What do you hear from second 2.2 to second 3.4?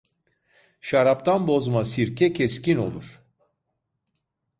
keskin olur.